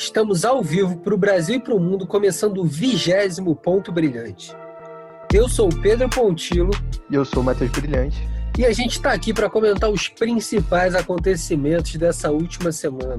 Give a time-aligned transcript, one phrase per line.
[0.00, 4.56] Estamos ao vivo para o Brasil e para o mundo, começando o vigésimo Ponto Brilhante.
[5.30, 6.70] Eu sou o Pedro Pontilo.
[7.10, 8.26] E eu sou o Matheus Brilhante.
[8.58, 13.18] E a gente está aqui para comentar os principais acontecimentos dessa última semana.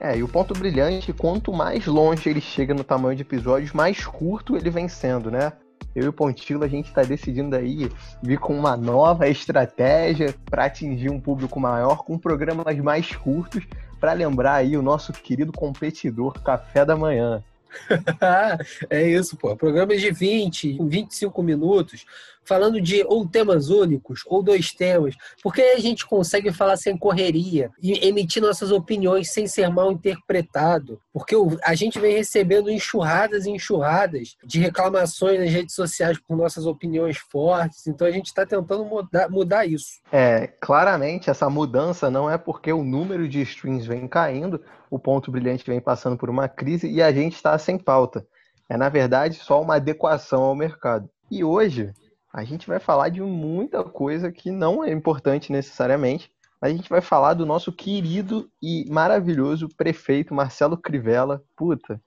[0.00, 4.06] É, e o ponto brilhante, quanto mais longe ele chega no tamanho de episódios, mais
[4.06, 5.52] curto ele vem sendo, né?
[5.94, 7.90] Eu e o Pontilo, a gente está decidindo aí
[8.22, 13.66] vir com uma nova estratégia para atingir um público maior, com programas mais curtos,
[14.02, 17.40] para lembrar aí o nosso querido competidor Café da Manhã.
[18.90, 19.54] é isso, pô.
[19.54, 22.04] Programas de 20, 25 minutos,
[22.44, 27.70] falando de ou temas únicos ou dois temas, porque a gente consegue falar sem correria
[27.82, 33.50] e emitir nossas opiniões sem ser mal interpretado, porque a gente vem recebendo enxurradas e
[33.50, 38.84] enxurradas de reclamações nas redes sociais por nossas opiniões fortes, então a gente está tentando
[38.84, 40.00] mudar, mudar isso.
[40.10, 45.30] É, claramente essa mudança não é porque o número de streams vem caindo, o ponto
[45.30, 48.26] brilhante vem passando por uma crise e a gente está sem pauta.
[48.68, 51.08] É, na verdade, só uma adequação ao mercado.
[51.30, 51.92] E hoje,
[52.32, 56.32] a gente vai falar de muita coisa que não é importante necessariamente.
[56.60, 61.42] A gente vai falar do nosso querido e maravilhoso prefeito Marcelo Crivella.
[61.54, 62.00] Puta,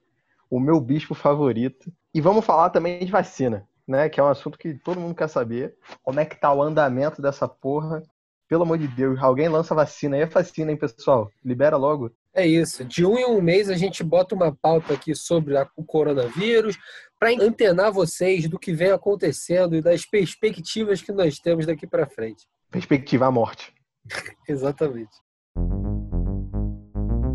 [0.50, 1.92] o meu bispo favorito.
[2.12, 4.08] E vamos falar também de vacina, né?
[4.08, 5.76] Que é um assunto que todo mundo quer saber.
[6.02, 8.02] Como é que tá o andamento dessa porra?
[8.48, 11.30] Pelo amor de Deus, alguém lança vacina aí, é vacina, hein, pessoal?
[11.44, 12.10] Libera logo.
[12.36, 12.84] É isso.
[12.84, 16.76] De um em um mês a gente bota uma pauta aqui sobre a, o coronavírus
[17.18, 22.06] para antenar vocês do que vem acontecendo e das perspectivas que nós temos daqui para
[22.06, 22.46] frente.
[22.70, 23.72] Perspectiva à morte.
[24.46, 25.16] Exatamente.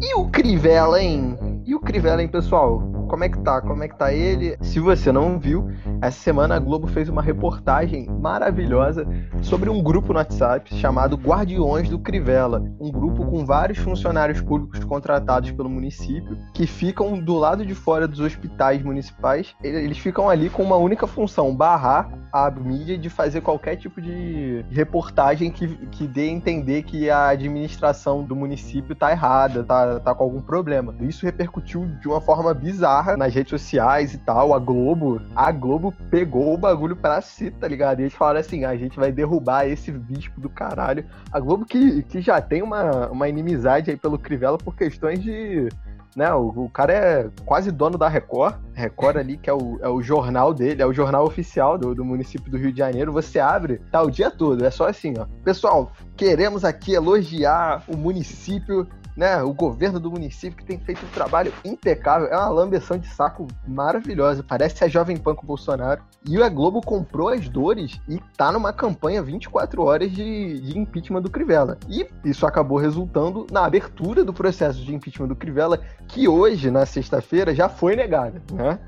[0.04, 1.36] E o Crivella, hein?
[1.66, 2.80] E o Crivella, hein, pessoal?
[3.10, 3.60] Como é que tá?
[3.60, 4.56] Como é que tá ele?
[4.62, 5.68] Se você não viu,
[6.02, 9.08] essa semana a Globo fez uma reportagem maravilhosa
[9.44, 14.84] sobre um grupo no WhatsApp chamado Guardiões do Crivella, um grupo com vários funcionários públicos
[14.84, 19.56] contratados pelo município que ficam do lado de fora dos hospitais municipais.
[19.62, 24.66] Eles ficam ali com uma única função: barrar a mídia de fazer qualquer tipo de
[24.72, 30.16] reportagem que, que dê a entender que a administração do município tá errada, tá, tá
[30.16, 30.95] com algum problema.
[31.02, 34.54] Isso repercutiu de uma forma bizarra nas redes sociais e tal.
[34.54, 38.00] A Globo, a Globo pegou o bagulho pra si, tá ligado?
[38.00, 41.06] E eles falaram assim: a gente vai derrubar esse bispo do caralho.
[41.32, 45.70] A Globo que, que já tem uma, uma inimizade aí pelo Crivella por questões de
[46.16, 46.34] né?
[46.34, 48.56] O, o, cara é quase dono da Record.
[48.74, 52.04] Record ali, que é o, é o jornal dele, é o jornal oficial do, do
[52.04, 53.12] município do Rio de Janeiro.
[53.12, 54.64] Você abre, tá o dia todo.
[54.66, 55.26] É só assim, ó.
[55.44, 61.10] Pessoal, queremos aqui elogiar o município né, o governo do município que tem feito um
[61.10, 62.27] trabalho impecável.
[62.27, 64.44] É uma lambeção de saco maravilhosa.
[64.44, 66.02] Parece a Jovem Pan com o Bolsonaro.
[66.27, 71.22] E a Globo comprou as dores e tá numa campanha 24 horas de, de impeachment
[71.22, 71.77] do Crivella.
[71.88, 76.86] E isso acabou resultando na abertura do processo de impeachment do Crivella, que hoje, na
[76.86, 78.80] sexta-feira, já foi negada, né?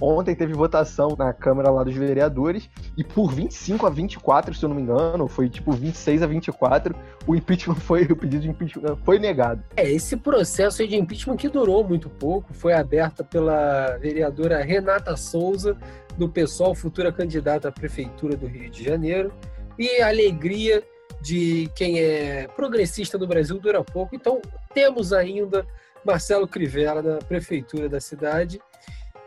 [0.00, 4.68] Ontem teve votação na Câmara lá dos Vereadores e por 25 a 24, se eu
[4.68, 6.94] não me engano, foi tipo 26 a 24,
[7.26, 9.62] o impeachment foi, o pedido de impeachment foi negado.
[9.76, 15.76] É, esse processo de impeachment que durou muito pouco, foi aberta pela vereadora Renata Souza,
[16.16, 19.32] do PSOL, futura candidata à Prefeitura do Rio de Janeiro,
[19.78, 20.82] e a alegria
[21.20, 24.40] de quem é progressista no Brasil dura pouco, então
[24.74, 25.66] temos ainda
[26.04, 28.60] Marcelo Crivella na prefeitura da cidade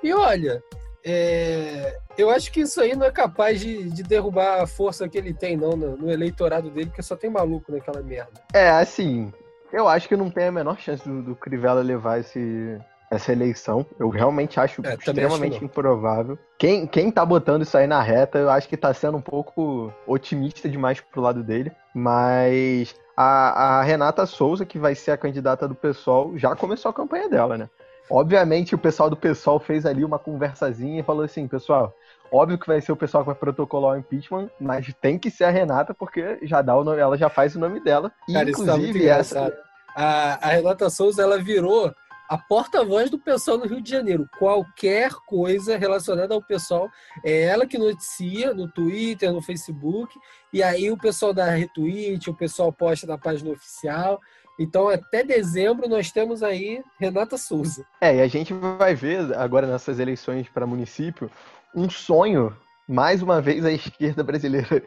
[0.03, 0.63] e olha,
[1.05, 5.17] é, eu acho que isso aí não é capaz de, de derrubar a força que
[5.17, 8.31] ele tem, não, no, no, eleitorado dele, porque só tem maluco naquela merda.
[8.53, 9.33] É, assim,
[9.71, 12.77] eu acho que não tem a menor chance do, do Crivella levar esse,
[13.11, 13.85] essa eleição.
[13.99, 16.37] Eu realmente acho é, extremamente acho improvável.
[16.57, 19.93] Quem, quem tá botando isso aí na reta, eu acho que tá sendo um pouco
[20.07, 21.71] otimista demais pro lado dele.
[21.93, 26.93] Mas a, a Renata Souza, que vai ser a candidata do pessoal, já começou a
[26.93, 27.69] campanha dela, né?
[28.13, 31.97] Obviamente, o pessoal do pessoal fez ali uma conversazinha e falou assim, pessoal,
[32.31, 35.45] óbvio que vai ser o pessoal que vai protocolar o impeachment, mas tem que ser
[35.45, 38.11] a Renata, porque já dá o nome, ela já faz o nome dela.
[38.29, 39.53] E, Cara, inclusive, tá essa...
[39.95, 41.91] a, a Renata Souza, ela virou
[42.33, 44.27] a porta-voz do pessoal no Rio de Janeiro.
[44.39, 46.89] Qualquer coisa relacionada ao pessoal,
[47.23, 50.17] é ela que noticia no Twitter, no Facebook,
[50.51, 54.19] e aí o pessoal dá retweet, o pessoal posta na página oficial.
[54.59, 57.85] Então, até dezembro, nós temos aí Renata Souza.
[58.01, 61.29] É, e a gente vai ver agora nessas eleições para município
[61.75, 62.55] um sonho,
[62.87, 64.83] mais uma vez, a esquerda brasileira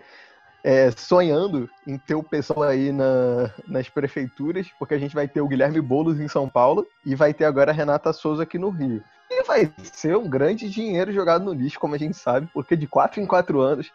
[0.66, 5.40] é, sonhando em ter o pessoal aí na, nas prefeituras, porque a gente vai ter
[5.40, 8.70] o Guilherme Boulos em São Paulo e vai ter agora a Renata Souza aqui no
[8.70, 9.00] Rio.
[9.30, 12.88] E vai ser um grande dinheiro jogado no lixo, como a gente sabe, porque de
[12.88, 13.92] quatro em quatro anos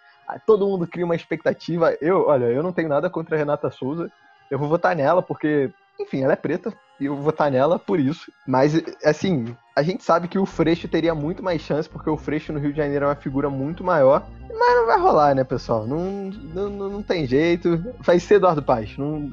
[0.48, 1.94] todo mundo cria uma expectativa.
[2.00, 4.10] Eu, olha, eu não tenho nada contra a Renata Souza
[4.52, 5.72] eu vou votar nela porque,
[6.02, 8.32] enfim, ela é preta e eu vou votar nela por isso.
[8.48, 12.54] Mas, assim, a gente sabe que o Freixo teria muito mais chance, porque o Freixo
[12.54, 14.28] no Rio de Janeiro é uma figura muito maior.
[14.50, 15.88] Mas não vai rolar, né, pessoal?
[15.88, 17.84] Não, não, não tem jeito.
[18.00, 18.98] Vai ser Eduardo Paz.
[18.98, 19.30] Não,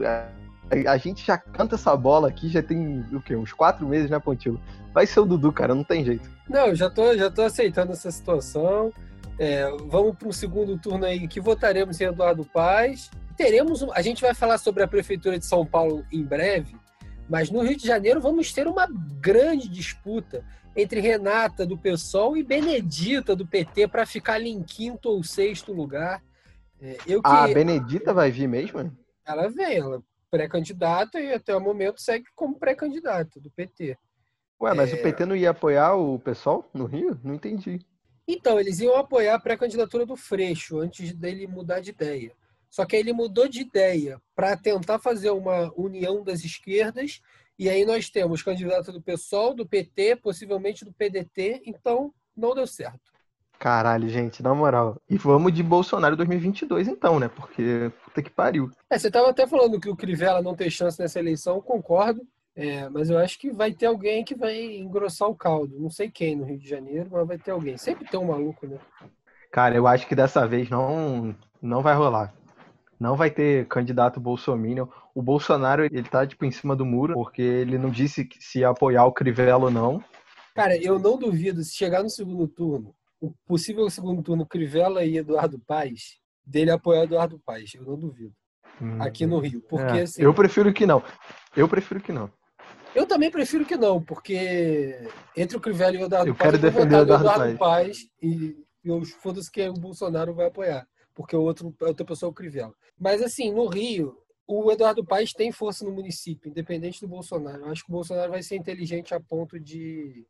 [0.87, 3.35] a gente já canta essa bola aqui, já tem o quê?
[3.35, 4.61] Uns quatro meses, né, Pontilho?
[4.93, 6.31] Vai ser o Dudu, cara, não tem jeito.
[6.49, 8.93] Não, já tô, já tô aceitando essa situação.
[9.39, 13.11] É, vamos para um segundo turno aí que votaremos em Eduardo Paz.
[13.39, 16.77] Teremos, a gente vai falar sobre a prefeitura de São Paulo em breve,
[17.31, 18.89] mas no Rio de Janeiro vamos ter uma
[19.21, 20.45] grande disputa
[20.75, 25.73] entre Renata do PSOL e Benedita do PT para ficar ali em quinto ou sexto
[25.73, 26.21] lugar.
[26.81, 27.31] É, eu que...
[27.31, 28.93] A Benedita vai vir mesmo?
[29.25, 33.97] Ela vem, ela pré-candidata e até o momento segue como pré-candidata do PT.
[34.61, 34.97] Ué, mas é...
[34.97, 37.17] o PT não ia apoiar o pessoal no Rio?
[37.23, 37.79] Não entendi.
[38.27, 42.33] Então, eles iam apoiar a pré-candidatura do Freixo antes dele mudar de ideia.
[42.71, 47.21] Só que aí ele mudou de ideia para tentar fazer uma união das esquerdas.
[47.59, 51.63] E aí nós temos candidato do PSOL, do PT, possivelmente do PDT.
[51.67, 53.09] Então, não deu certo.
[53.59, 55.01] Caralho, gente, na moral.
[55.11, 57.29] E vamos de Bolsonaro 2022 então, né?
[57.29, 58.71] Porque puta que pariu.
[58.89, 62.23] É, você tava até falando que o Crivella não tem chance nessa eleição, concordo.
[62.55, 65.79] É, mas eu acho que vai ter alguém que vai engrossar o caldo.
[65.79, 67.77] Não sei quem no Rio de Janeiro, mas vai ter alguém.
[67.77, 68.79] Sempre tem um maluco, né?
[69.51, 72.35] Cara, eu acho que dessa vez não, não vai rolar.
[72.99, 74.89] Não vai ter candidato bolsominion.
[75.15, 78.69] O Bolsonaro, ele tá, tipo, em cima do muro, porque ele não disse se ia
[78.69, 80.03] apoiar o Crivella ou não.
[80.55, 85.19] Cara, eu não duvido, se chegar no segundo turno, o possível segundo turno Crivella e
[85.19, 87.75] Eduardo Paes, dele apoiar Eduardo Paes.
[87.75, 88.35] Eu não duvido.
[88.81, 89.61] Hum, aqui no Rio.
[89.69, 91.03] Porque, é, assim, eu prefiro que não.
[91.57, 92.31] Eu prefiro que não.
[92.95, 96.63] Eu também prefiro que não, porque entre o Crivella e o Eduardo eu Paes, quero
[96.63, 100.87] defender o Eduardo, Eduardo Paes e eu foda-se que o Bolsonaro vai apoiar,
[101.19, 102.73] porque o outro, a outra pessoa é o Crivella.
[102.97, 104.17] Mas assim, no Rio,
[104.47, 107.65] o Eduardo Paes tem força no município, independente do Bolsonaro.
[107.65, 110.25] Eu acho que o Bolsonaro vai ser inteligente a ponto de,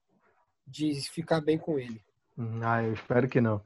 [0.67, 2.03] de ficar bem com ele.
[2.39, 3.61] Hum, ah, eu espero que não.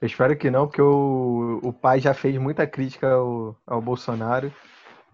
[0.00, 4.52] Eu espero que não, porque o, o pai já fez muita crítica ao, ao Bolsonaro.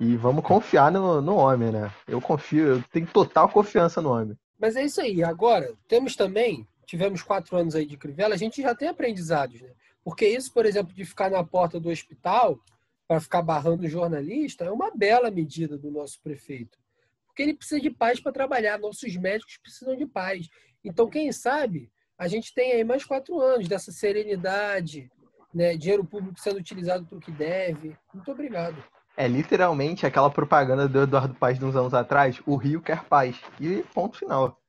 [0.00, 1.92] E vamos confiar no, no homem, né?
[2.08, 4.38] Eu confio, eu tenho total confiança no homem.
[4.58, 5.22] Mas é isso aí.
[5.22, 9.68] Agora, temos também, tivemos quatro anos aí de Crivella, a gente já tem aprendizados, né?
[10.04, 12.58] Porque isso, por exemplo, de ficar na porta do hospital
[13.06, 16.78] para ficar barrando o jornalista é uma bela medida do nosso prefeito.
[17.26, 20.48] Porque ele precisa de paz para trabalhar, nossos médicos precisam de paz.
[20.84, 25.10] Então, quem sabe, a gente tem aí mais quatro anos dessa serenidade,
[25.54, 25.76] né?
[25.76, 27.96] dinheiro público sendo utilizado para o que deve.
[28.12, 28.82] Muito obrigado.
[29.16, 33.38] É literalmente aquela propaganda do Eduardo Paz de uns anos atrás, o Rio quer paz.
[33.60, 34.61] E ponto final.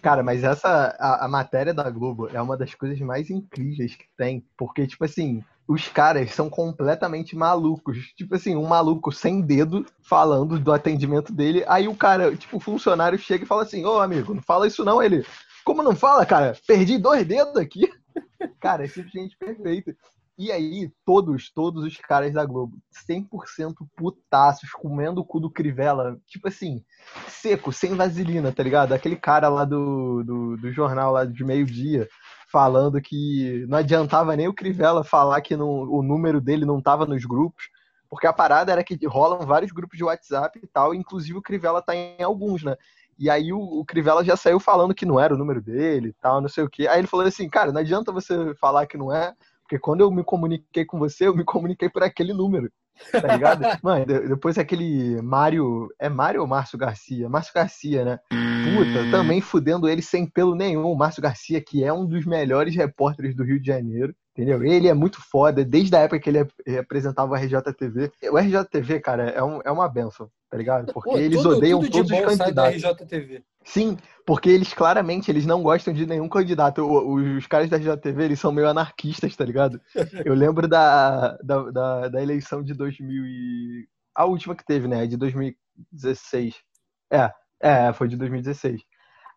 [0.00, 4.06] Cara, mas essa a, a, matéria da Globo é uma das coisas mais incríveis que
[4.16, 7.98] tem, porque tipo assim, os caras são completamente malucos.
[8.16, 12.60] Tipo assim, um maluco sem dedo falando do atendimento dele, aí o cara, tipo, o
[12.60, 15.02] funcionário chega e fala assim: "Ô, amigo, não fala isso não".
[15.02, 15.24] Ele:
[15.64, 16.56] "Como não fala, cara?
[16.66, 17.90] Perdi dois dedos aqui".
[18.60, 19.94] Cara, é simplesmente perfeito.
[20.36, 22.76] E aí, todos, todos os caras da Globo,
[23.08, 26.82] 100% putaços, comendo o cu do Crivella, tipo assim,
[27.28, 28.92] seco, sem vaselina, tá ligado?
[28.92, 32.08] Aquele cara lá do, do, do jornal lá de meio-dia,
[32.50, 37.06] falando que não adiantava nem o Crivella falar que não, o número dele não tava
[37.06, 37.68] nos grupos,
[38.08, 41.80] porque a parada era que rolam vários grupos de WhatsApp e tal, inclusive o Crivella
[41.80, 42.76] tá em alguns, né?
[43.16, 46.12] E aí o, o Crivella já saiu falando que não era o número dele e
[46.14, 46.88] tal, não sei o quê.
[46.88, 49.32] Aí ele falou assim, cara, não adianta você falar que não é,
[49.64, 52.70] porque quando eu me comuniquei com você, eu me comuniquei por aquele número.
[53.10, 53.62] Tá ligado?
[53.82, 55.88] Mano, depois aquele Mário.
[55.98, 57.28] É Mário ou Márcio Garcia?
[57.28, 58.18] Márcio Garcia, né?
[58.28, 59.10] Puta, hum.
[59.10, 60.84] também fudendo ele sem pelo nenhum.
[60.84, 64.14] O Márcio Garcia, que é um dos melhores repórteres do Rio de Janeiro.
[64.36, 64.64] Entendeu?
[64.64, 66.44] Ele é muito foda, desde a época que ele
[66.80, 68.10] apresentava o RJTV.
[68.32, 70.92] O RJTV, cara, é, um, é uma benção, tá ligado?
[70.92, 72.82] Porque Pô, eles tudo, odeiam tudo todos os candidatos.
[72.82, 73.44] RJTV.
[73.64, 76.82] Sim, porque eles claramente eles não gostam de nenhum candidato.
[76.84, 79.80] Os caras da RJTV, eles são meio anarquistas, tá ligado?
[80.24, 83.88] Eu lembro da, da, da, da eleição de 2000 e...
[84.14, 85.06] A última que teve, né?
[85.06, 86.54] De 2016.
[87.10, 88.82] É, é, foi de 2016.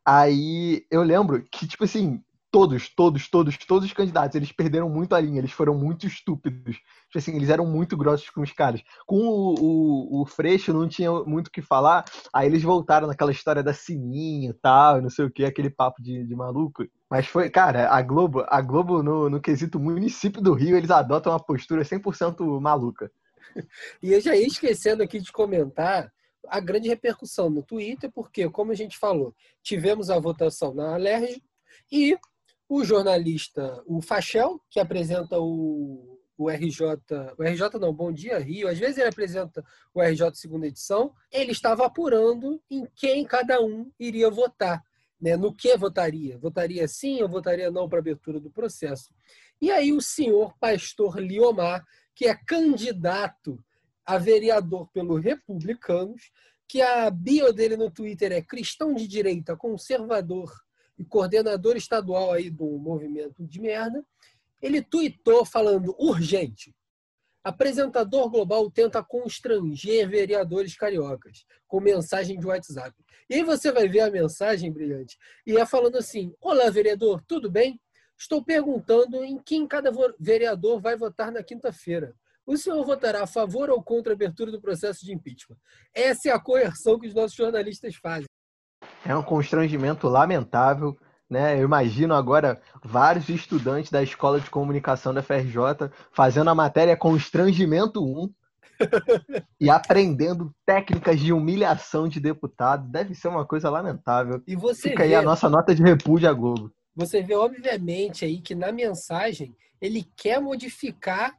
[0.06, 5.14] Aí eu lembro que, tipo assim, todos, todos, todos, todos os candidatos, eles perderam muito
[5.14, 6.76] a linha, eles foram muito estúpidos.
[6.76, 8.82] Tipo assim, eles eram muito grossos com os caras.
[9.06, 13.32] Com o, o, o Freixo não tinha muito o que falar, aí eles voltaram naquela
[13.32, 16.86] história da sininho e tal, não sei o que, aquele papo de, de maluco.
[17.10, 21.34] Mas foi, cara, a Globo, a Globo no, no quesito município do Rio, eles adotam
[21.34, 23.12] uma postura 100% maluca.
[24.04, 26.12] E eu já ia esquecendo aqui de comentar
[26.48, 31.42] a grande repercussão no Twitter, porque, como a gente falou, tivemos a votação na Alerj
[31.92, 32.18] e
[32.70, 36.84] o jornalista, o Fachel, que apresenta o o RJ,
[37.38, 41.52] o RJ não, Bom Dia Rio, às vezes ele apresenta o RJ segunda edição, ele
[41.52, 44.84] estava apurando em quem cada um iria votar,
[45.20, 45.36] né?
[45.36, 46.38] no que votaria.
[46.38, 49.10] Votaria sim ou votaria não para abertura do processo.
[49.60, 51.84] E aí o senhor pastor Liomar,
[52.14, 53.60] que é candidato
[54.06, 56.32] a vereador pelos republicanos,
[56.68, 60.54] que a bio dele no Twitter é cristão de direita, conservador
[60.98, 64.04] e coordenador estadual aí do movimento de merda,
[64.62, 66.76] ele tuitou falando urgente.
[67.44, 72.94] Apresentador global tenta constranger vereadores cariocas com mensagem de WhatsApp.
[73.30, 77.50] E aí você vai ver a mensagem brilhante e é falando assim: Olá, vereador, tudo
[77.50, 77.80] bem?
[78.18, 82.16] Estou perguntando em quem cada vereador vai votar na quinta-feira.
[82.46, 85.58] O senhor votará a favor ou contra a abertura do processo de impeachment?
[85.94, 88.27] Essa é a coerção que os nossos jornalistas fazem.
[89.06, 90.98] É um constrangimento lamentável.
[91.30, 91.60] Né?
[91.60, 98.04] Eu imagino agora vários estudantes da Escola de Comunicação da FRJ fazendo a matéria Constrangimento
[98.04, 98.30] 1
[99.60, 102.90] e aprendendo técnicas de humilhação de deputado.
[102.90, 104.42] Deve ser uma coisa lamentável.
[104.48, 106.72] E você Fica vê, aí a nossa nota de repúdio à Globo.
[106.96, 111.38] Você vê, obviamente, aí que na mensagem ele quer modificar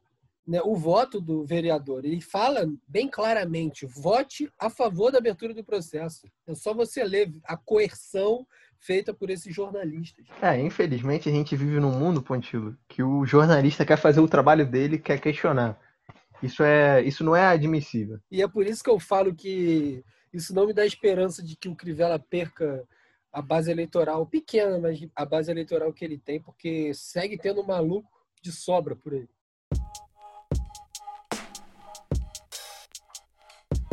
[0.48, 2.06] né, o voto do vereador.
[2.06, 6.26] Ele fala bem claramente: vote a favor da abertura do processo.
[6.46, 8.46] É só você ler a coerção
[8.80, 10.24] feita por esses jornalistas.
[10.40, 14.64] É, infelizmente a gente vive num mundo, Pontilo, que o jornalista quer fazer o trabalho
[14.64, 15.78] dele, quer questionar.
[16.42, 18.18] Isso, é, isso não é admissível.
[18.30, 20.02] E é por isso que eu falo que
[20.32, 22.86] isso não me dá esperança de que o Crivella perca
[23.32, 28.08] a base eleitoral pequena, mas a base eleitoral que ele tem, porque segue tendo maluco
[28.40, 29.28] de sobra por aí.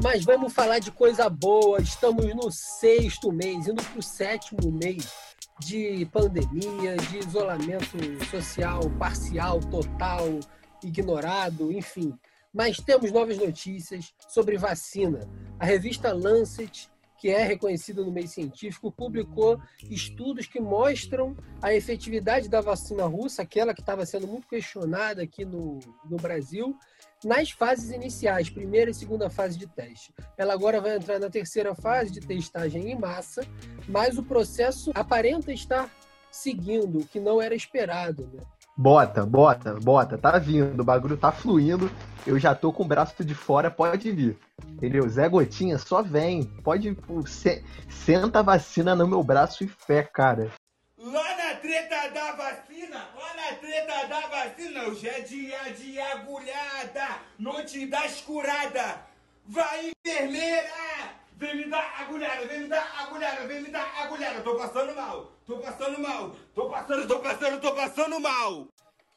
[0.05, 1.81] Mas vamos falar de coisa boa.
[1.81, 5.11] Estamos no sexto mês, indo para o sétimo mês
[5.59, 7.97] de pandemia, de isolamento
[8.29, 10.39] social parcial, total,
[10.83, 12.13] ignorado, enfim.
[12.53, 15.27] Mas temos novas notícias sobre vacina.
[15.59, 19.59] A revista Lancet que é reconhecida no meio científico, publicou
[19.89, 25.45] estudos que mostram a efetividade da vacina russa, aquela que estava sendo muito questionada aqui
[25.45, 26.77] no, no Brasil,
[27.25, 30.13] nas fases iniciais, primeira e segunda fase de teste.
[30.37, 33.43] Ela agora vai entrar na terceira fase de testagem em massa,
[33.89, 35.89] mas o processo aparenta estar
[36.29, 38.29] seguindo, o que não era esperado.
[38.31, 38.43] Né?
[38.77, 41.89] Bota, bota, bota, tá vindo, o bagulho tá fluindo,
[42.27, 44.37] eu já tô com o braço de fora, pode vir.
[44.67, 45.09] Entendeu?
[45.09, 50.51] Zé Gotinha, só vem, pode, se, senta a vacina no meu braço e fé, cara.
[51.65, 58.21] Treta da vacina, lá na treta da vacina, hoje é dia de agulhada, noite das
[58.21, 58.99] curadas.
[59.47, 60.69] Vai, enfermeira!
[61.35, 64.41] Vem me dar agulhada, vem me dar agulhada, vem me dar agulhada.
[64.41, 68.67] Tô passando mal, tô passando mal, tô passando, tô passando, tô passando mal.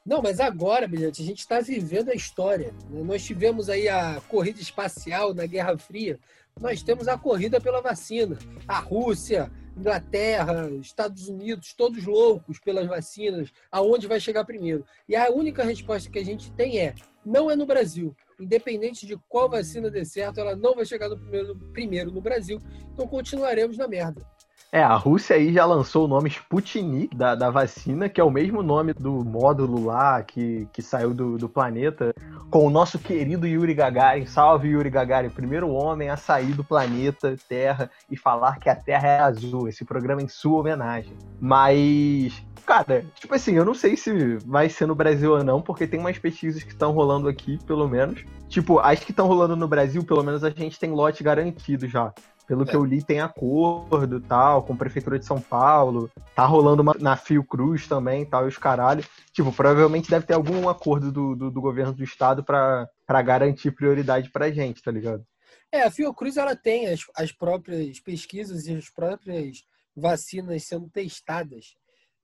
[0.06, 2.72] Não, mas agora, Brilhante, a gente está vivendo a história.
[2.88, 3.02] Né?
[3.04, 6.18] Nós tivemos aí a corrida espacial na Guerra Fria,
[6.58, 8.38] nós temos a corrida pela vacina.
[8.66, 14.84] A Rússia, Inglaterra, Estados Unidos, todos loucos pelas vacinas, aonde vai chegar primeiro.
[15.08, 16.94] E a única resposta que a gente tem é:
[17.24, 21.18] não é no Brasil independente de qual vacina dê certo, ela não vai chegar no
[21.18, 22.60] primeiro, primeiro no Brasil.
[22.92, 24.24] Então continuaremos na merda.
[24.70, 28.30] É, a Rússia aí já lançou o nome Sputnik da, da vacina, que é o
[28.30, 32.14] mesmo nome do módulo lá que, que saiu do, do planeta,
[32.50, 34.26] com o nosso querido Yuri Gagarin.
[34.26, 39.08] Salve Yuri Gagarin, primeiro homem a sair do planeta Terra e falar que a Terra
[39.08, 39.68] é azul.
[39.68, 41.16] Esse programa é em sua homenagem.
[41.40, 45.86] Mas, cara, tipo assim, eu não sei se vai ser no Brasil ou não, porque
[45.86, 48.22] tem umas pesquisas que estão rolando aqui, pelo menos.
[48.50, 52.12] Tipo, as que estão rolando no Brasil, pelo menos a gente tem lote garantido já.
[52.48, 52.66] Pelo é.
[52.66, 56.10] que eu li, tem acordo tal, com a Prefeitura de São Paulo.
[56.34, 59.04] Tá rolando uma, na Fiocruz também tal, e os caralho.
[59.34, 62.88] Tipo, provavelmente deve ter algum acordo do, do, do governo do estado para
[63.22, 65.24] garantir prioridade pra gente, tá ligado?
[65.70, 69.62] É, a Fiocruz ela tem as, as próprias pesquisas e as próprias
[69.94, 71.74] vacinas sendo testadas.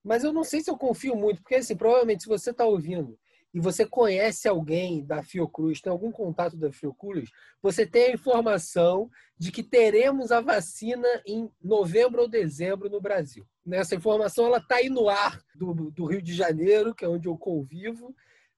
[0.03, 3.15] Mas eu não sei se eu confio muito, porque assim, provavelmente se você está ouvindo
[3.55, 7.29] e você conhece alguém da Fiocruz, tem algum contato da Fiocruz,
[7.61, 9.09] você tem a informação
[9.39, 13.47] de que teremos a vacina em novembro ou dezembro no Brasil.
[13.71, 17.29] Essa informação ela está aí no ar do, do Rio de Janeiro, que é onde
[17.29, 18.13] eu convivo,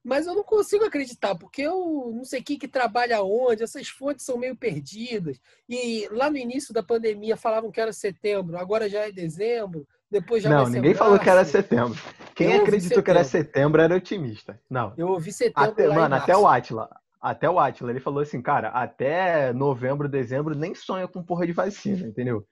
[0.07, 4.23] mas eu não consigo acreditar, porque eu não sei quem que trabalha onde, essas fontes
[4.23, 5.37] são meio perdidas.
[5.67, 9.85] E lá no início da pandemia falavam que era setembro, agora já é dezembro.
[10.09, 11.99] Depois já não, ninguém falou que era setembro.
[12.33, 14.57] Quem eu acreditou que era setembro era otimista.
[14.69, 14.93] Não.
[14.97, 15.71] Eu ouvi setembro.
[15.71, 16.89] Até, mano, até o Atila.
[17.19, 21.51] Até o Atila, ele falou assim, cara, até novembro, dezembro, nem sonha com porra de
[21.51, 22.45] vacina, entendeu?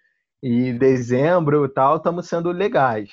[0.44, 3.12] E dezembro e tal, estamos sendo legais.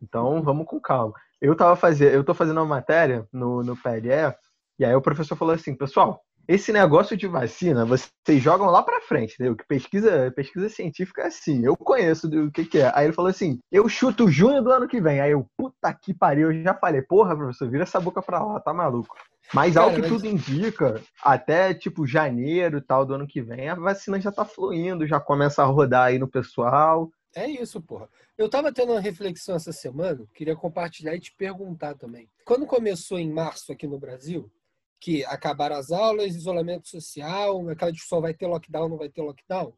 [0.00, 1.14] Então, vamos com calma.
[1.40, 4.34] Eu tava fazendo, eu tô fazendo uma matéria no, no PLE,
[4.78, 9.00] E aí o professor falou assim, pessoal, esse negócio de vacina, vocês jogam lá para
[9.00, 9.54] frente, entendeu?
[9.54, 12.90] Que pesquisa, pesquisa científica é assim, eu conheço do que, que é.
[12.92, 15.20] Aí ele falou assim: eu chuto junho do ano que vem.
[15.20, 18.58] Aí eu, puta que pariu, eu já falei, porra, professor, vira essa boca pra lá,
[18.58, 19.16] tá maluco.
[19.54, 20.08] Mas ao que mas...
[20.08, 24.44] tudo indica, até tipo janeiro e tal do ano que vem, a vacina já tá
[24.44, 27.08] fluindo, já começa a rodar aí no pessoal.
[27.34, 28.08] É isso, porra.
[28.36, 32.28] Eu tava tendo uma reflexão essa semana, queria compartilhar e te perguntar também.
[32.44, 34.50] Quando começou em março aqui no Brasil,
[35.00, 39.72] que acabaram as aulas, isolamento social, aquela discussão vai ter lockdown, não vai ter lockdown.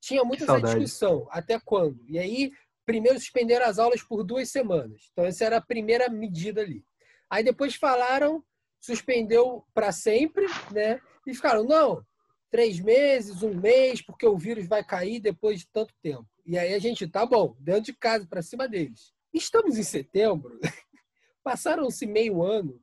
[0.00, 1.26] Tinha muita essa discussão.
[1.30, 2.04] Até quando?
[2.08, 2.50] E aí,
[2.86, 5.08] primeiro suspenderam as aulas por duas semanas.
[5.12, 6.84] Então, essa era a primeira medida ali.
[7.28, 8.44] Aí depois falaram,
[8.80, 11.00] suspendeu para sempre, né?
[11.26, 12.04] E ficaram, não,
[12.50, 16.26] três meses, um mês, porque o vírus vai cair depois de tanto tempo.
[16.44, 19.12] E aí a gente, tá bom, dentro de casa, para cima deles.
[19.32, 20.58] Estamos em setembro,
[21.42, 22.80] passaram-se meio ano,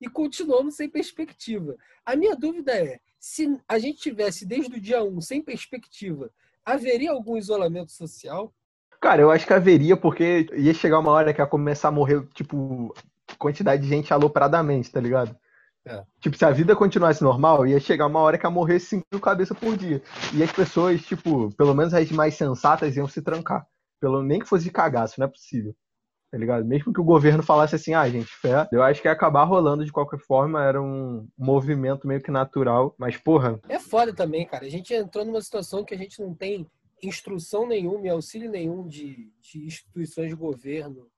[0.00, 1.76] e continuamos sem perspectiva.
[2.04, 6.30] A minha dúvida é, se a gente tivesse desde o dia 1 sem perspectiva,
[6.64, 8.52] haveria algum isolamento social?
[9.00, 12.26] Cara, eu acho que haveria, porque ia chegar uma hora que ia começar a morrer,
[12.34, 12.94] tipo,
[13.38, 15.36] quantidade de gente alopradamente, tá ligado?
[15.86, 16.02] É.
[16.20, 19.58] Tipo, se a vida continuasse normal, ia chegar uma hora que ia morrer cinco cabeças
[19.58, 20.02] por dia.
[20.34, 23.66] E as pessoas, tipo, pelo menos as mais sensatas iam se trancar.
[24.00, 25.74] Pelo, nem que fosse de cagaço, não é possível
[26.30, 26.64] tá ligado?
[26.64, 29.84] Mesmo que o governo falasse assim, ah, gente, fé, eu acho que ia acabar rolando
[29.84, 33.60] de qualquer forma, era um movimento meio que natural, mas porra.
[33.68, 34.64] É foda também, cara.
[34.64, 36.66] A gente entrou numa situação que a gente não tem
[37.02, 41.08] instrução nenhuma e auxílio nenhum de, de instituições de governo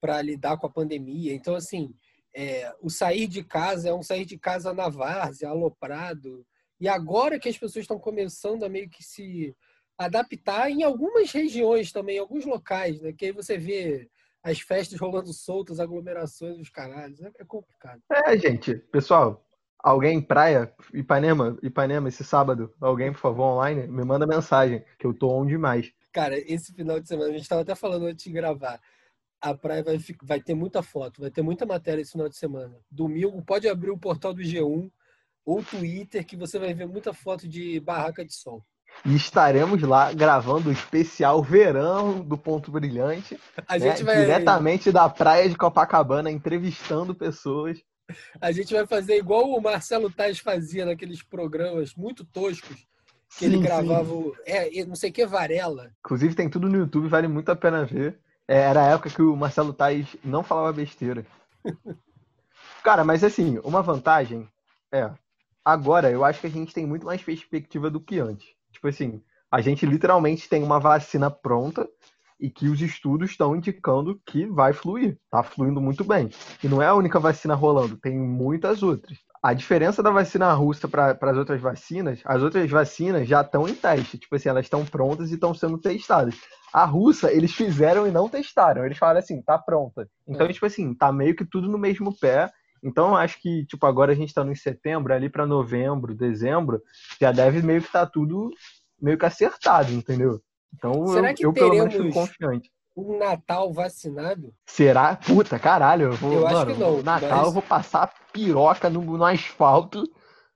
[0.00, 1.34] para lidar com a pandemia.
[1.34, 1.92] Então, assim,
[2.34, 6.46] é, o sair de casa é um sair de casa na várzea, aloprado.
[6.80, 9.54] E agora que as pessoas estão começando a meio que se
[9.98, 13.12] adaptar em algumas regiões também, em alguns locais, né?
[13.12, 14.08] Que aí você vê
[14.42, 17.20] as festas rolando soltas, aglomerações, os caralhos.
[17.20, 18.00] É, é complicado.
[18.10, 19.46] É, gente, pessoal,
[19.78, 25.12] alguém praia, Ipanema, Ipanema, esse sábado, alguém, por favor, online, me manda mensagem, que eu
[25.12, 25.92] tô on demais.
[26.12, 28.80] Cara, esse final de semana, a gente estava até falando antes de gravar,
[29.40, 32.76] a praia vai, vai ter muita foto, vai ter muita matéria esse final de semana.
[32.90, 34.90] Domingo, pode abrir o portal do G1
[35.44, 38.64] ou Twitter, que você vai ver muita foto de barraca de sol.
[39.04, 43.38] E estaremos lá gravando o especial verão do Ponto Brilhante.
[43.66, 43.80] A né?
[43.80, 44.20] gente vai...
[44.20, 47.80] Diretamente da praia de Copacabana, entrevistando pessoas.
[48.40, 52.76] A gente vai fazer igual o Marcelo Tais fazia naqueles programas muito toscos.
[53.38, 54.12] Que sim, ele gravava.
[54.44, 55.92] É, não sei o que, Varela.
[56.00, 58.18] Inclusive tem tudo no YouTube, vale muito a pena ver.
[58.50, 61.24] É, era a época que o Marcelo Tais não falava besteira.
[62.82, 64.48] Cara, mas assim, uma vantagem
[64.90, 65.08] é.
[65.64, 68.48] Agora eu acho que a gente tem muito mais perspectiva do que antes.
[68.72, 71.88] Tipo assim, a gente literalmente tem uma vacina pronta
[72.40, 76.28] e que os estudos estão indicando que vai fluir, tá fluindo muito bem.
[76.64, 79.18] E não é a única vacina rolando, tem muitas outras.
[79.40, 83.74] A diferença da vacina russa para as outras vacinas, as outras vacinas já estão em
[83.76, 86.34] teste, tipo assim, elas estão prontas e estão sendo testadas.
[86.72, 88.84] A russa, eles fizeram e não testaram.
[88.84, 90.08] Eles falaram assim, tá pronta.
[90.26, 90.52] Então, é.
[90.52, 92.50] tipo assim, tá meio que tudo no mesmo pé.
[92.82, 96.80] Então, acho que, tipo, agora a gente está no setembro, ali para novembro, dezembro,
[97.20, 98.50] já deve meio que estar tá tudo
[99.00, 100.40] meio que acertado, entendeu?
[100.74, 102.70] Então, Será eu, que eu pelo menos fico confiante.
[102.96, 104.52] Um Natal vacinado?
[104.66, 105.16] Será?
[105.16, 106.06] Puta, caralho.
[106.06, 107.02] Eu, vou, eu mano, acho que não.
[107.02, 107.46] Natal mas...
[107.46, 110.04] eu vou passar piroca no, no asfalto,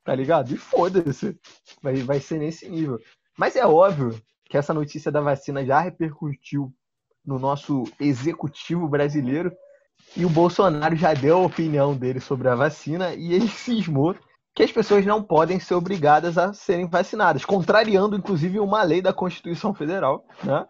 [0.05, 0.53] tá ligado?
[0.53, 1.39] E foda-se.
[1.83, 2.99] Vai, vai ser nesse nível.
[3.37, 4.21] Mas é óbvio
[4.55, 6.73] que essa notícia da vacina já repercutiu
[7.27, 9.53] no nosso executivo brasileiro
[10.17, 14.15] e o Bolsonaro já deu a opinião dele sobre a vacina e ele cismou
[14.55, 19.13] que as pessoas não podem ser obrigadas a serem vacinadas, contrariando inclusive uma lei da
[19.13, 20.65] Constituição Federal, né?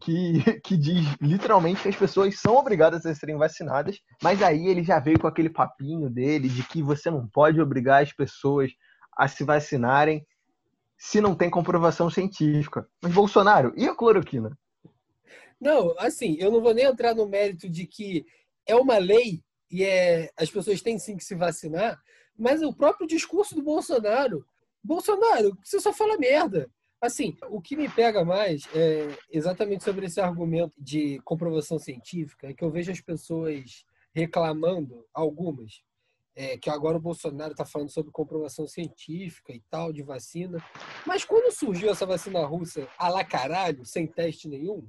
[0.00, 4.82] Que, que diz literalmente que as pessoas são obrigadas a serem vacinadas, mas aí ele
[4.82, 8.70] já veio com aquele papinho dele de que você não pode obrigar as pessoas
[9.14, 10.24] a se vacinarem
[11.00, 12.86] se não tem comprovação científica.
[13.00, 14.56] Mas Bolsonaro, e a cloroquina?
[15.58, 18.26] Não, assim, eu não vou nem entrar no mérito de que
[18.66, 21.98] é uma lei e é, as pessoas têm sim que se vacinar,
[22.36, 24.44] mas o próprio discurso do Bolsonaro.
[24.84, 26.70] Bolsonaro, você só fala merda.
[27.00, 32.52] Assim, o que me pega mais é exatamente sobre esse argumento de comprovação científica, é
[32.52, 35.82] que eu vejo as pessoas reclamando, algumas,
[36.40, 40.56] é, que agora o Bolsonaro está falando sobre comprovação científica e tal, de vacina.
[41.06, 44.88] Mas quando surgiu essa vacina russa a la caralho, sem teste nenhum,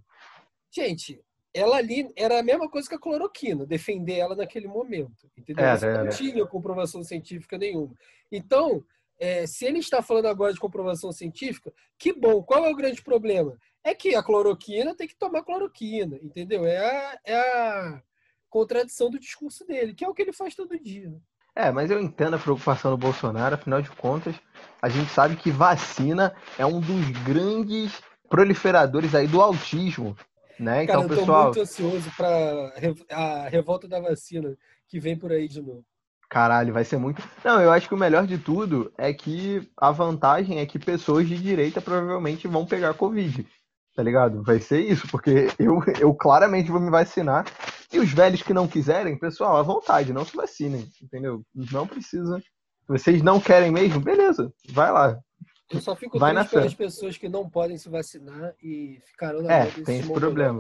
[0.74, 1.22] gente,
[1.54, 5.30] ela ali era a mesma coisa que a cloroquina, defender ela naquele momento.
[5.38, 5.66] Entendeu?
[5.66, 7.94] É, é, não tinha comprovação científica nenhuma.
[8.32, 8.82] Então,
[9.20, 12.42] é, se ele está falando agora de comprovação científica, que bom.
[12.42, 13.60] Qual é o grande problema?
[13.84, 16.66] É que a cloroquina tem que tomar cloroquina, entendeu?
[16.66, 18.04] É a, é a
[18.50, 21.14] contradição do discurso dele, que é o que ele faz todo dia.
[21.56, 24.36] É, mas eu entendo a preocupação do Bolsonaro, afinal de contas,
[24.82, 30.16] a gente sabe que vacina é um dos grandes proliferadores aí do autismo,
[30.58, 30.86] né?
[30.88, 32.74] Cara, Então, eu tô pessoal, muito ansioso para
[33.12, 35.84] a revolta da vacina que vem por aí de novo.
[36.30, 37.22] caralho, vai ser muito.
[37.44, 41.28] Não, eu acho que o melhor de tudo é que a vantagem é que pessoas
[41.28, 43.46] de direita provavelmente vão pegar Covid.
[43.96, 44.42] Tá ligado?
[44.44, 47.46] Vai ser isso, porque eu, eu claramente vou me vacinar.
[47.92, 51.44] E os velhos que não quiserem, pessoal, à vontade, não se vacinem, entendeu?
[51.54, 52.42] Não precisa.
[52.88, 55.20] Vocês não querem mesmo, beleza, vai lá.
[55.70, 59.54] Eu só fico Vai triste pelas pessoas que não podem se vacinar e ficarão na
[59.54, 60.60] É, tem esse problema.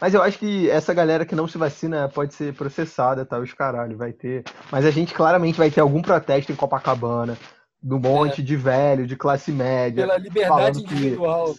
[0.00, 3.38] Mas eu acho que essa galera que não se vacina pode ser processada, tá?
[3.38, 4.44] Os caralho, vai ter.
[4.70, 7.36] Mas a gente claramente vai ter algum protesto em Copacabana,
[7.82, 10.06] do monte de velho, de classe média.
[10.06, 11.54] Pela liberdade individual.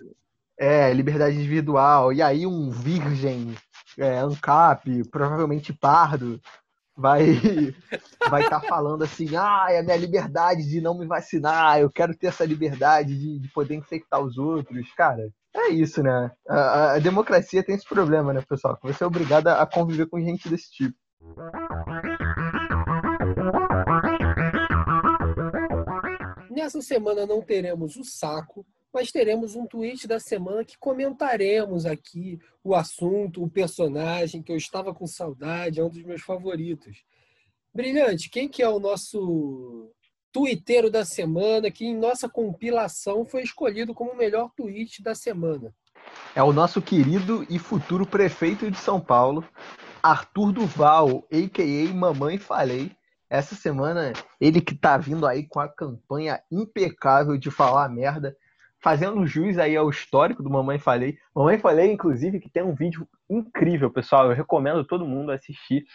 [0.59, 2.11] É, liberdade individual.
[2.11, 3.55] E aí um virgem,
[3.97, 6.39] é, ANCAP, provavelmente pardo,
[6.97, 7.23] vai
[8.29, 12.13] vai estar falando assim, ah, é a minha liberdade de não me vacinar, eu quero
[12.15, 14.91] ter essa liberdade de, de poder infectar os outros.
[14.95, 16.29] Cara, é isso, né?
[16.47, 18.75] A- a democracia tem esse problema, né, pessoal?
[18.77, 20.95] Que você é obrigado a conviver com gente desse tipo.
[26.49, 32.39] Nessa semana não teremos o saco, mas teremos um tweet da semana que comentaremos aqui
[32.63, 37.03] o assunto, o personagem que eu estava com saudade, é um dos meus favoritos.
[37.73, 39.91] Brilhante, quem que é o nosso
[40.31, 45.73] tuiteiro da semana que em nossa compilação foi escolhido como o melhor tweet da semana?
[46.35, 49.47] É o nosso querido e futuro prefeito de São Paulo,
[50.01, 51.93] Arthur Duval, a.k.a.
[51.93, 52.91] Mamãe Falei.
[53.29, 58.35] Essa semana, ele que tá vindo aí com a campanha impecável de falar merda,
[58.79, 61.17] fazendo jus aí ao histórico do Mamãe Falei.
[61.35, 64.25] Mamãe Falei, inclusive, que tem um vídeo incrível, pessoal.
[64.25, 65.85] Eu recomendo todo mundo assistir,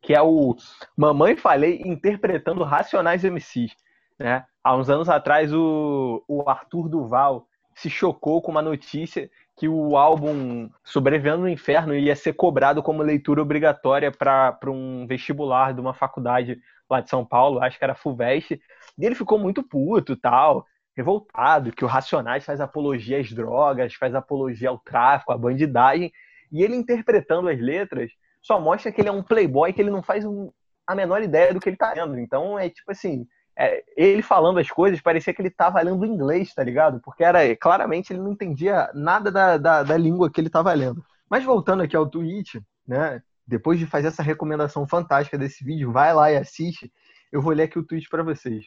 [0.00, 0.56] que é o
[0.96, 3.72] Mamãe Falei interpretando Racionais MCs.
[4.18, 4.44] Né?
[4.62, 9.96] Há uns anos atrás, o, o Arthur Duval se chocou com uma notícia que o
[9.96, 15.92] álbum Sobrevivendo no Inferno ia ser cobrado como leitura obrigatória para um vestibular de uma
[15.92, 18.52] faculdade lá de São Paulo, acho que era FUVEST,
[18.98, 20.64] e ele ficou muito puto tal,
[20.98, 26.12] revoltado, que o Racionais faz apologia às drogas, faz apologia ao tráfico, à bandidagem,
[26.50, 28.10] e ele interpretando as letras
[28.42, 30.50] só mostra que ele é um playboy que ele não faz um,
[30.84, 32.18] a menor ideia do que ele tá lendo.
[32.18, 33.24] Então é tipo assim,
[33.56, 37.00] é, ele falando as coisas parecia que ele tava lendo inglês, tá ligado?
[37.00, 41.04] Porque era claramente ele não entendia nada da, da, da língua que ele tava lendo.
[41.30, 43.22] Mas voltando aqui ao tweet, né?
[43.46, 46.92] Depois de fazer essa recomendação fantástica desse vídeo, vai lá e assiste.
[47.30, 48.66] Eu vou ler aqui o tweet para vocês.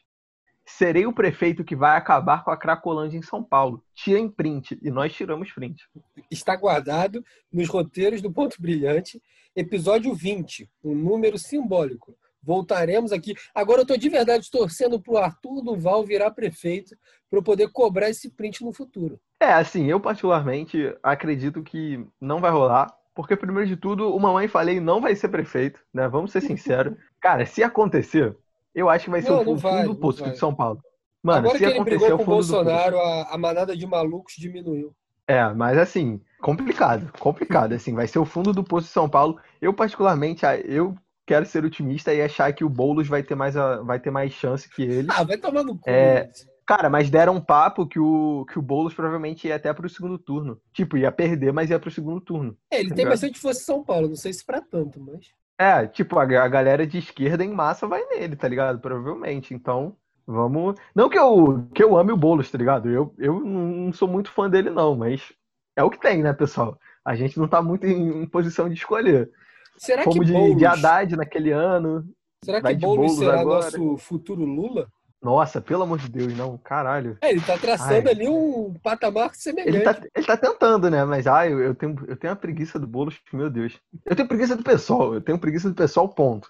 [0.77, 3.83] Serei o prefeito que vai acabar com a Cracolândia em São Paulo.
[3.93, 4.79] Tirem print.
[4.81, 5.83] E nós tiramos print.
[6.29, 9.21] Está guardado nos roteiros do Ponto Brilhante,
[9.55, 12.15] episódio 20, um número simbólico.
[12.41, 13.35] Voltaremos aqui.
[13.53, 16.95] Agora eu estou de verdade torcendo para o Arthur Duval virar prefeito
[17.29, 19.19] para eu poder cobrar esse print no futuro.
[19.39, 22.87] É, assim, eu particularmente acredito que não vai rolar.
[23.13, 26.07] Porque, primeiro de tudo, o Mamãe Falei não vai ser prefeito, né?
[26.07, 26.95] Vamos ser sinceros.
[27.19, 28.35] Cara, se acontecer,
[28.73, 30.79] eu acho que vai ser Não, o fundo vai, do não poço de São Paulo.
[31.23, 32.53] Mano, Agora se que ele acontecer brigou com o fundo do.
[32.53, 34.93] Bolsonaro, a, a manada de malucos diminuiu.
[35.27, 37.73] É, mas assim, complicado, complicado.
[37.73, 39.39] Assim, vai ser o fundo do poço de São Paulo.
[39.61, 43.99] Eu, particularmente, eu quero ser otimista e achar que o Boulos vai ter mais, vai
[43.99, 45.07] ter mais chance que ele.
[45.11, 45.89] Ah, vai tomar no cu.
[45.89, 46.29] É.
[46.65, 50.17] Cara, mas deram um papo que o, que o Boulos provavelmente ia até pro segundo
[50.17, 50.59] turno.
[50.73, 52.57] Tipo, ia perder, mas ia pro segundo turno.
[52.69, 53.13] É, ele tá tem ligado?
[53.13, 55.27] bastante força em São Paulo, não sei se para tanto, mas.
[55.61, 58.79] É, tipo, a, a galera de esquerda em massa vai nele, tá ligado?
[58.79, 59.53] Provavelmente.
[59.53, 59.95] Então,
[60.25, 60.75] vamos.
[60.95, 62.89] Não que eu, que eu ame o Boulos, tá ligado?
[62.89, 65.31] Eu, eu não sou muito fã dele, não, mas
[65.75, 66.79] é o que tem, né, pessoal?
[67.05, 69.29] A gente não tá muito em, em posição de escolher.
[69.77, 72.09] Será Fomos que de, Boulos, de Haddad naquele ano.
[72.43, 73.65] será que Boulos Boulos será agora.
[73.65, 74.87] nosso futuro Lula?
[75.21, 77.15] Nossa, pelo amor de Deus, não, caralho.
[77.21, 78.13] É, ele tá traçando Ai.
[78.13, 79.75] ali um patamar semelhante.
[79.75, 81.05] Ele tá, ele tá tentando, né?
[81.05, 83.79] Mas ah, eu, eu tenho, eu tenho uma preguiça do Boulos, meu Deus.
[84.03, 86.49] Eu tenho preguiça do pessoal, eu tenho preguiça do pessoal, ponto.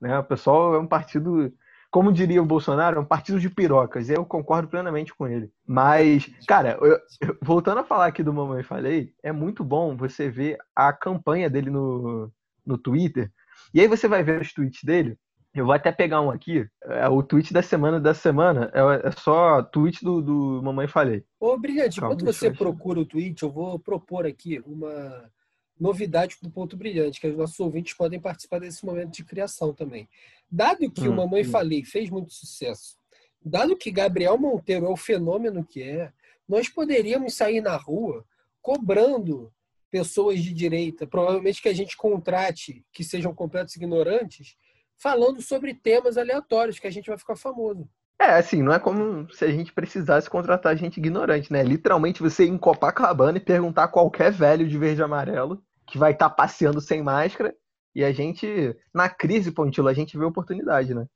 [0.00, 0.18] Né?
[0.18, 1.52] O pessoal é um partido,
[1.90, 4.08] como diria o Bolsonaro, é um partido de pirocas.
[4.08, 5.50] E eu concordo plenamente com ele.
[5.66, 10.30] Mas, cara, eu- eu- voltando a falar aqui do Mamãe Falei, é muito bom você
[10.30, 12.32] ver a campanha dele no,
[12.64, 13.30] no Twitter.
[13.74, 15.18] E aí você vai ver os tweets dele.
[15.56, 16.68] Eu vou até pegar um aqui.
[16.84, 21.24] É, o tweet da semana da semana é, é só tweet do, do Mamãe Falei.
[21.40, 25.30] Ô, Brilhante, Calma, enquanto você procura o tweet, eu vou propor aqui uma
[25.78, 30.08] novidade do Ponto Brilhante, que os nossos ouvintes podem participar desse momento de criação também.
[30.50, 31.50] Dado que o Hum, Mamãe hum.
[31.50, 32.96] Falei fez muito sucesso,
[33.44, 36.12] dado que Gabriel Monteiro é o fenômeno que é,
[36.48, 38.24] nós poderíamos sair na rua
[38.62, 39.52] cobrando
[39.90, 44.56] pessoas de direita, provavelmente que a gente contrate, que sejam completos ignorantes,
[44.98, 47.88] falando sobre temas aleatórios que a gente vai ficar famoso.
[48.18, 51.62] É, assim, não é como se a gente precisasse contratar gente ignorante, né?
[51.62, 55.98] Literalmente você ir em Copacabana e perguntar a qualquer velho de verde e amarelo que
[55.98, 57.54] vai estar tá passeando sem máscara
[57.94, 61.06] e a gente, na crise, Pontilo, a gente vê oportunidade, né?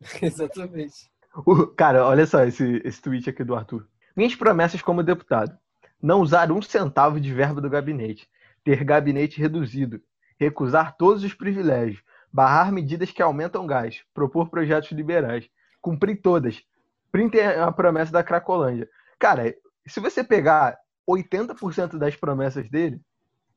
[0.22, 1.10] Exatamente.
[1.46, 3.86] O, cara, olha só esse, esse tweet aqui do Arthur.
[4.16, 5.56] Minhas promessas como deputado:
[6.02, 8.28] não usar um centavo de verba do gabinete,
[8.64, 10.00] ter gabinete reduzido,
[10.38, 15.48] recusar todos os privilégios, barrar medidas que aumentam gás, propor projetos liberais
[15.80, 16.62] cumprir todas.
[17.10, 18.88] Printem a promessa da Cracolândia.
[19.18, 19.54] Cara,
[19.86, 23.00] se você pegar 80% das promessas dele,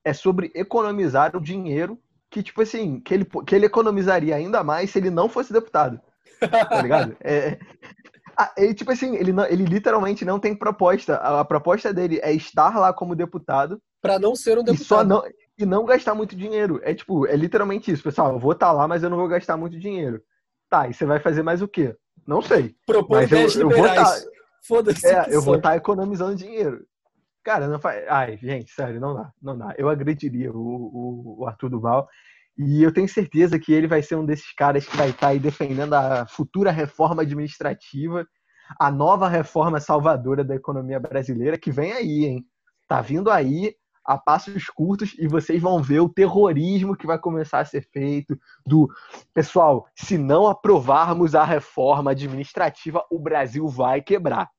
[0.03, 4.89] é sobre economizar o dinheiro que, tipo assim, que ele, que ele economizaria ainda mais
[4.89, 5.99] se ele não fosse deputado.
[6.39, 7.15] Tá ligado?
[8.35, 11.17] É, ele, tipo assim, ele, não, ele literalmente não tem proposta.
[11.17, 13.79] A, a proposta dele é estar lá como deputado.
[14.01, 14.81] Para não ser um deputado.
[14.81, 15.23] E, só não,
[15.57, 16.79] e não gastar muito dinheiro.
[16.83, 18.33] É tipo, é literalmente isso, pessoal.
[18.33, 20.21] Eu vou estar tá lá, mas eu não vou gastar muito dinheiro.
[20.69, 21.95] Tá, e você vai fazer mais o quê?
[22.25, 22.75] Não sei.
[22.85, 24.05] Propõe mas eu, eu vou tá,
[24.65, 25.07] Foda-se.
[25.07, 26.85] É, eu vou estar tá economizando dinheiro.
[27.43, 28.05] Cara, não faz.
[28.07, 29.31] Ai, gente, sério, não dá.
[29.41, 29.73] Não dá.
[29.77, 32.07] Eu agrediria o, o, o Arthur Duval.
[32.57, 35.27] E eu tenho certeza que ele vai ser um desses caras que vai estar tá
[35.29, 38.25] aí defendendo a futura reforma administrativa,
[38.79, 42.45] a nova reforma salvadora da economia brasileira, que vem aí, hein?
[42.87, 47.59] Tá vindo aí a passos curtos e vocês vão ver o terrorismo que vai começar
[47.59, 48.89] a ser feito do
[49.33, 54.49] pessoal, se não aprovarmos a reforma administrativa, o Brasil vai quebrar.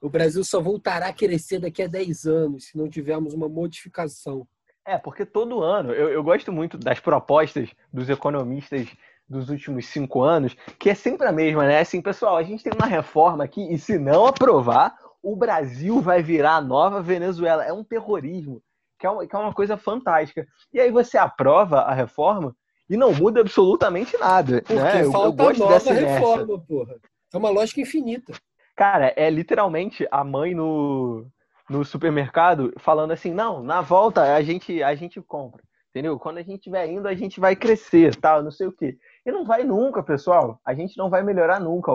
[0.00, 4.46] O Brasil só voltará a crescer daqui a 10 anos se não tivermos uma modificação.
[4.86, 8.88] É, porque todo ano, eu, eu gosto muito das propostas dos economistas
[9.28, 11.80] dos últimos cinco anos, que é sempre a mesma, né?
[11.80, 16.22] Assim, pessoal, a gente tem uma reforma aqui e se não aprovar, o Brasil vai
[16.22, 17.64] virar a nova Venezuela.
[17.64, 18.62] É um terrorismo
[19.02, 20.46] que é, uma, que é uma coisa fantástica.
[20.72, 22.54] E aí você aprova a reforma
[22.88, 24.62] e não muda absolutamente nada.
[24.62, 25.10] Porque né?
[25.10, 26.94] falta eu, gosto nova dessa reforma, porra.
[27.34, 28.32] É uma lógica infinita.
[28.76, 31.26] Cara, é literalmente a mãe no,
[31.68, 35.60] no supermercado falando assim, não, na volta a gente, a gente compra.
[35.90, 36.16] Entendeu?
[36.16, 38.96] Quando a gente estiver indo, a gente vai crescer, tal, não sei o quê.
[39.26, 40.60] E não vai nunca, pessoal.
[40.64, 41.90] A gente não vai melhorar nunca.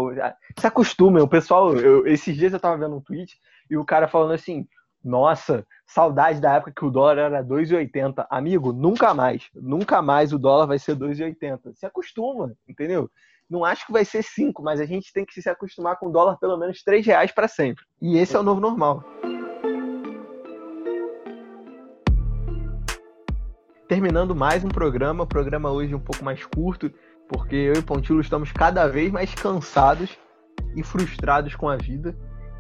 [0.60, 1.24] Se acostumem.
[1.24, 3.40] O pessoal, eu, esses dias eu tava vendo um tweet
[3.70, 4.68] e o cara falando assim:
[5.04, 8.26] nossa, saudade da época que o dólar era 2,80.
[8.30, 9.50] Amigo, nunca mais.
[9.54, 11.74] Nunca mais o dólar vai ser 2,80.
[11.76, 13.10] Se acostuma, entendeu?
[13.50, 16.12] Não acho que vai ser 5, mas a gente tem que se acostumar com o
[16.12, 17.86] dólar pelo menos 3 reais para sempre.
[18.02, 19.04] E esse é o novo normal.
[23.88, 26.92] Terminando mais um programa, programa hoje um pouco mais curto,
[27.30, 30.18] porque eu e Pontilo estamos cada vez mais cansados
[30.76, 32.14] e frustrados com a vida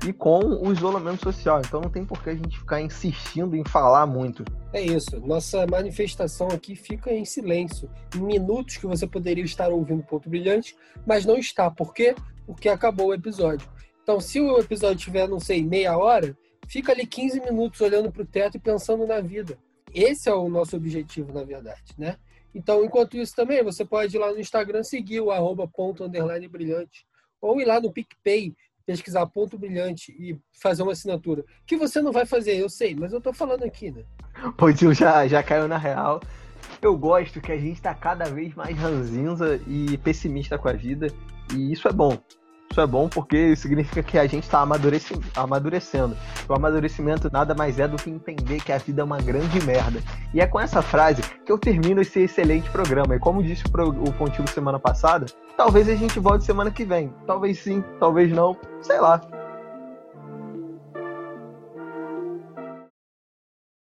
[0.06, 1.62] e com o isolamento social.
[1.66, 4.44] Então não tem por que a gente ficar insistindo em falar muito.
[4.74, 5.20] É isso.
[5.22, 7.90] Nossa manifestação aqui fica em silêncio.
[8.16, 11.70] Em minutos que você poderia estar ouvindo Ponto Brilhante, mas não está.
[11.72, 12.16] Por quê?
[12.46, 13.68] Porque acabou o episódio.
[14.04, 18.22] Então, se o episódio tiver, não sei, meia hora, fica ali 15 minutos olhando para
[18.22, 19.58] o teto e pensando na vida.
[19.94, 22.18] Esse é o nosso objetivo, na verdade, né?
[22.56, 26.48] Então, enquanto isso também, você pode ir lá no Instagram seguir o arroba ponto underline
[26.48, 27.06] brilhante
[27.42, 28.56] ou ir lá no PicPay
[28.88, 31.44] pesquisar ponto brilhante e fazer uma assinatura.
[31.66, 34.04] Que você não vai fazer, eu sei, mas eu tô falando aqui, né?
[34.58, 36.22] Pois já, já caiu na real.
[36.82, 41.08] Eu gosto que a gente tá cada vez mais ranzinza e pessimista com a vida.
[41.54, 42.18] E isso é bom.
[42.70, 46.18] Isso é bom porque significa que a gente está amadurecendo.
[46.48, 50.02] O amadurecimento nada mais é do que entender que a vida é uma grande merda.
[50.34, 53.16] E é com essa frase que eu termino esse excelente programa.
[53.16, 55.26] E como disse o Pontilho semana passada,
[55.56, 57.14] talvez a gente volte semana que vem.
[57.26, 58.56] Talvez sim, talvez não.
[58.82, 59.22] Sei lá.